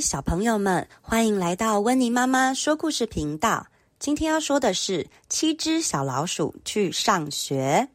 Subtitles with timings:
[0.00, 3.66] 小朋友们，欢迎来到温妮妈妈说故事频道。
[3.98, 7.88] 今天要说的是《七只小老鼠去上学》，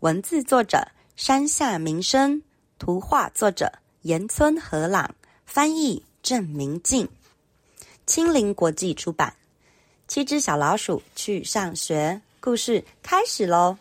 [0.00, 0.86] 文字作者
[1.16, 2.42] 山下明生，
[2.78, 3.72] 图画作者
[4.02, 5.14] 岩村和朗，
[5.46, 7.08] 翻译郑明静，
[8.06, 9.34] 青林国际出版。
[10.06, 13.76] 七只小老鼠去上学，故事开始喽。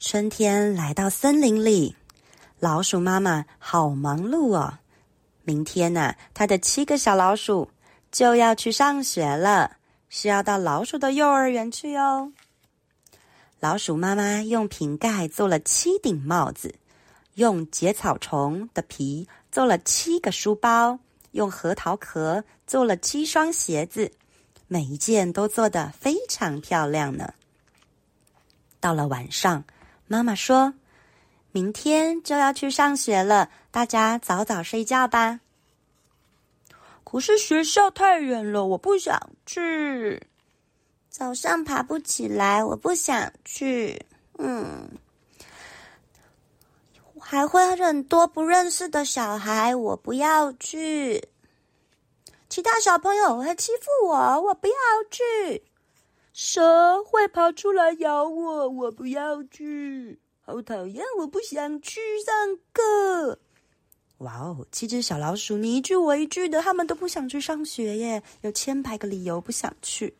[0.00, 1.94] 春天来到森林里。
[2.60, 4.78] 老鼠妈妈好忙碌哦！
[5.48, 7.70] 明天呢，他的七个小老鼠
[8.12, 9.78] 就要去上学了，
[10.10, 12.30] 是要到老鼠的幼儿园去哦。
[13.58, 16.74] 老鼠妈妈用瓶盖做了七顶帽子，
[17.36, 20.98] 用结草虫的皮做了七个书包，
[21.30, 24.12] 用核桃壳做了七双鞋子，
[24.66, 27.32] 每一件都做得非常漂亮呢。
[28.80, 29.64] 到了晚上，
[30.08, 30.74] 妈妈说，
[31.58, 35.40] 明天就要去上学了，大家早早睡觉吧。
[37.02, 40.22] 可是学校太远了，我不想去。
[41.08, 44.06] 早上爬不起来，我不想去。
[44.38, 44.88] 嗯，
[47.18, 51.28] 还会很多不认识的小孩，我不要去。
[52.48, 54.74] 其他小朋友会欺负我，我不要
[55.10, 55.64] 去。
[56.32, 60.20] 蛇会跑出来咬我，我不要去。
[60.50, 61.04] 好讨厌！
[61.18, 62.34] 我不想去上
[62.72, 63.38] 课。
[64.20, 70.14] 哇哦，七只小老鼠，你一句我一句的，他们都不想去上学耶，有千百个理由不想去。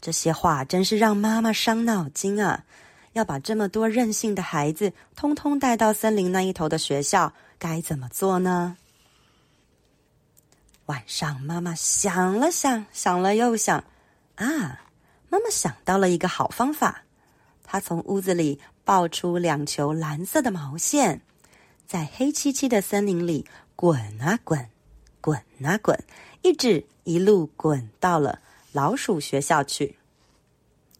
[0.00, 2.64] 这些话真是让妈妈伤脑筋啊！
[3.12, 8.76] 要把这么多任性的孩子通通带到森林那一头的学校，该怎么做呢？
[10.86, 13.78] 晚上，妈妈想了想，想了又想，
[14.34, 14.82] 啊，
[15.28, 17.04] 妈妈想到了一个好方法。
[17.72, 21.22] 他从屋子里抱出两球蓝色的毛线，
[21.86, 24.68] 在黑漆漆的森林里滚啊滚，
[25.22, 25.98] 滚啊滚，
[26.42, 28.40] 一直一路滚到了
[28.72, 29.96] 老鼠学校去。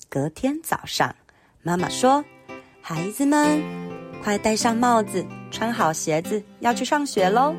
[0.09, 1.15] 隔天早上，
[1.63, 2.25] 妈妈说
[2.81, 3.63] ：“孩子们，
[4.25, 7.55] 快戴上帽子，穿好鞋子，要去上学喽！”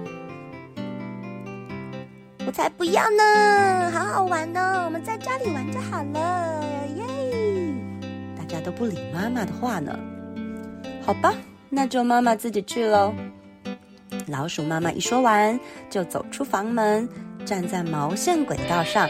[2.48, 6.53] 我才不要呢，好好玩哦，我们在家里玩就好了，
[8.64, 9.98] 都不理妈妈的话呢，
[11.06, 11.34] 好吧，
[11.70, 13.14] 那就妈妈自己去喽。
[14.28, 15.60] 老鼠妈妈一说完，
[15.90, 17.08] 就走出房门，
[17.46, 19.10] 站在毛线轨道上，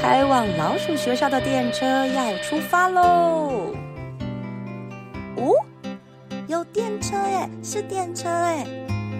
[0.00, 3.72] 开往老鼠学校的电车要出发喽。
[5.36, 5.54] 哦，
[6.48, 8.66] 有电车耶，是电车耶！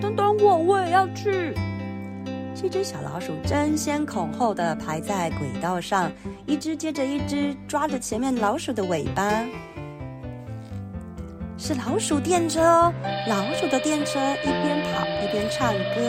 [0.00, 1.54] 等等我，我也要去。
[2.62, 6.12] 这只小老鼠争先恐后的排在轨道上，
[6.44, 9.47] 一只接着一只抓着前面老鼠的尾巴。
[11.56, 12.93] 是老鼠电车哦，
[13.26, 16.03] 老鼠的电车一边跑一边唱歌。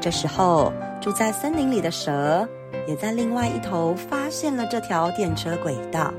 [0.00, 2.48] 这时候，住在森林里的蛇
[2.86, 6.14] 也在另外一头发现了这条电车轨道。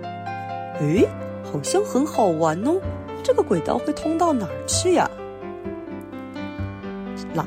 [0.81, 1.07] 诶，
[1.49, 2.75] 好像很好玩哦！
[3.23, 5.09] 这个轨道会通到哪儿去呀？
[7.33, 7.45] 老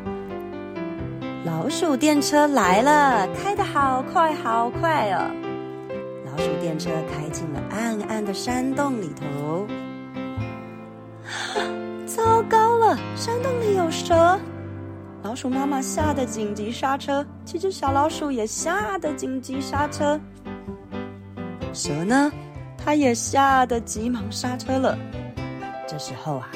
[1.44, 5.30] 老鼠电车来了，开得好快好快哦！
[6.24, 9.66] 老鼠电车开进了暗暗的山洞里头。
[12.04, 14.38] 糟糕了，山洞里有蛇！
[15.22, 20.18] 老鼠妈妈吓得紧急刹车，七只小老鼠也吓得紧急刹车。
[21.72, 22.32] 蛇呢？
[22.76, 24.97] 它也吓得急忙刹车了。
[25.86, 26.48] 这时候啊，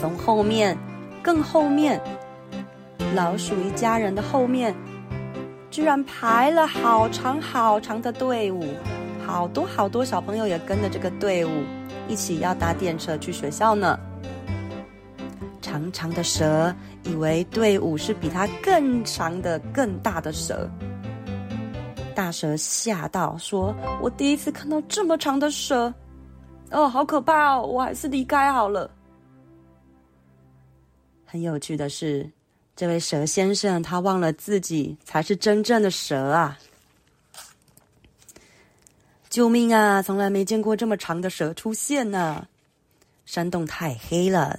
[0.00, 0.76] 从后面。
[1.22, 2.00] 更后面，
[3.14, 4.74] 老鼠一家人的后面，
[5.70, 8.64] 居然排了好长好长的队伍，
[9.26, 11.50] 好多好多小朋友也跟着这个队伍，
[12.08, 13.98] 一起要搭电车去学校呢。
[15.60, 20.68] 长长的蛇以为队伍是比它更长的、更大的蛇，
[22.14, 23.72] 大蛇吓到说
[24.02, 25.92] ：“我第一次看到这么长的蛇，
[26.70, 27.62] 哦，好可怕哦！
[27.62, 28.90] 我还是离开好了。”
[31.30, 32.28] 很有趣的是，
[32.74, 36.58] 这位蛇先生他忘了自己才是真正的蛇啊！
[39.28, 40.02] 救命啊！
[40.02, 42.48] 从来没见过这么长的蛇出现呢。
[43.26, 44.58] 山洞太黑了，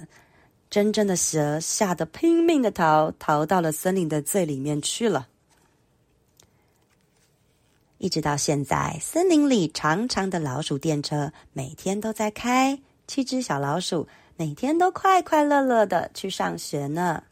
[0.70, 5.28] 真正的蛇吓得拼命的逃，逃到了森林的最里面去了。
[7.98, 14.08] 一直到现在，森林里长长的老鼠电车每天都在开，七只小老鼠。
[14.36, 17.22] 每天都快快乐乐的去上学呢。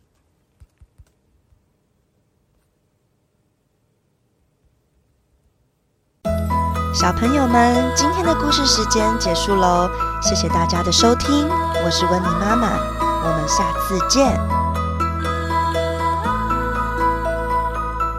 [6.93, 9.89] 小朋友们，今天的故事时间结束喽，
[10.21, 14.60] 谢谢大家的收听，我是温妮妈妈，我们下次见。